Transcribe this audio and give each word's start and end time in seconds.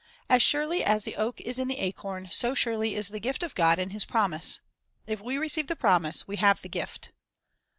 1 0.29 0.37
As 0.37 0.41
surely 0.41 0.83
as 0.83 1.03
the 1.03 1.15
oak 1.15 1.39
is 1.41 1.59
in 1.59 1.67
the 1.67 1.77
acorn, 1.77 2.27
so 2.31 2.55
surely 2.55 2.95
is 2.95 3.09
the 3.09 3.19
gift 3.19 3.43
of 3.43 3.53
God 3.53 3.77
in 3.77 3.91
His 3.91 4.03
promise. 4.03 4.59
If 5.05 5.21
we 5.21 5.37
receive 5.37 5.67
the 5.67 5.75
promise, 5.75 6.27
we 6.27 6.37
have 6.37 6.59
the 6.63 6.69
gift. 6.69 7.11